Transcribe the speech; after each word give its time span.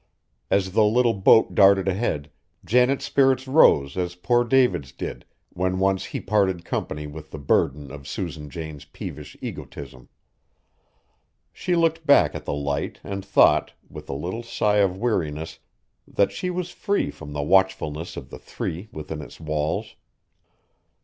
As 0.49 0.71
the 0.71 0.83
little 0.83 1.13
boat 1.13 1.53
darted 1.53 1.87
ahead, 1.87 2.31
Janet's 2.65 3.05
spirits 3.05 3.47
rose 3.47 3.95
as 3.95 4.15
poor 4.15 4.43
David's 4.43 4.91
did, 4.91 5.25
when 5.49 5.77
once 5.77 6.05
he 6.05 6.19
parted 6.19 6.65
company 6.65 7.05
with 7.05 7.29
the 7.29 7.37
burden 7.37 7.91
of 7.91 8.07
Susan 8.07 8.49
Jane's 8.49 8.83
peevish 8.83 9.37
egotism. 9.41 10.09
She 11.53 11.75
looked 11.75 12.03
back 12.07 12.33
at 12.33 12.45
the 12.45 12.53
Light 12.55 12.99
and 13.03 13.23
thought, 13.23 13.73
with 13.91 14.09
a 14.09 14.13
little 14.13 14.41
sigh 14.41 14.77
of 14.77 14.97
weariness, 14.97 15.59
that 16.07 16.31
she 16.31 16.49
was 16.49 16.71
free 16.71 17.11
from 17.11 17.33
the 17.33 17.43
watchfulness 17.43 18.17
of 18.17 18.31
the 18.31 18.39
three 18.39 18.89
within 18.91 19.21
its 19.21 19.39
walls. 19.39 19.93